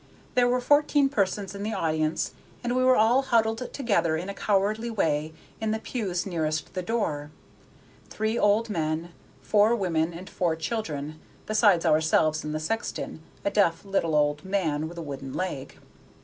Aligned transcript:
There 0.33 0.47
were 0.47 0.59
fourteen 0.59 1.09
persons 1.09 1.53
in 1.53 1.61
the 1.61 1.73
audience, 1.75 2.31
and 2.63 2.75
we 2.75 2.83
were 2.83 2.95
all 2.95 3.21
huddled 3.21 3.71
together 3.71 4.17
in 4.17 4.29
a 4.29 4.33
cowardly 4.33 4.89
way 4.89 5.31
in 5.59 5.69
the 5.69 5.77
pews 5.77 6.25
nearest 6.25 6.73
the 6.73 6.81
door: 6.81 7.29
three 8.09 8.35
old 8.35 8.67
men, 8.67 9.11
four 9.43 9.75
women, 9.75 10.11
and 10.11 10.27
four 10.27 10.55
children, 10.55 11.19
besides 11.45 11.85
ourselves 11.85 12.43
and 12.43 12.55
the 12.55 12.59
sexton, 12.59 13.21
a 13.45 13.51
deaf 13.51 13.85
little 13.85 14.15
old 14.15 14.43
man 14.43 14.89
with 14.89 14.97
a 14.97 15.03
wooden 15.03 15.35
leg. 15.35 15.77